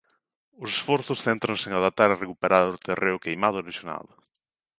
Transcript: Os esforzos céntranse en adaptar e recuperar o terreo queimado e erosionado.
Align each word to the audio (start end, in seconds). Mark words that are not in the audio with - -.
Os 0.63 0.69
esforzos 0.77 1.23
céntranse 1.27 1.65
en 1.69 1.73
adaptar 1.75 2.09
e 2.11 2.17
recuperar 2.23 2.65
o 2.75 2.81
terreo 2.87 3.21
queimado 3.25 3.57
e 3.57 3.61
erosionado. 3.65 4.11